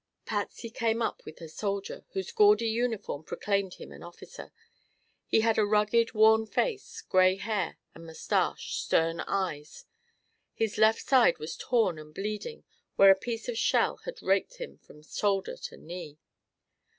Patsy 0.25 0.71
came 0.71 0.99
up 1.03 1.23
with 1.25 1.37
her 1.37 1.47
soldier, 1.47 2.05
whose 2.13 2.31
gaudy 2.31 2.67
uniform 2.67 3.23
proclaimed 3.23 3.75
him 3.75 3.91
an 3.91 4.01
officer. 4.01 4.51
He 5.27 5.41
had 5.41 5.59
a 5.59 5.63
rugged, 5.63 6.15
worn 6.15 6.47
face, 6.47 7.01
gray 7.03 7.35
hair 7.35 7.77
and 7.93 8.07
mustache, 8.07 8.73
stern 8.79 9.19
eyes. 9.19 9.85
His 10.55 10.79
left 10.79 11.03
side 11.05 11.37
was 11.37 11.55
torn 11.55 11.99
and 11.99 12.15
bleeding 12.15 12.63
where 12.95 13.11
a 13.11 13.15
piece 13.15 13.47
of 13.47 13.59
shell 13.59 13.97
had 13.97 14.23
raked 14.23 14.55
him 14.55 14.79
from 14.79 15.03
shoulder 15.03 15.55
to 15.55 15.77
knee. 15.77 16.17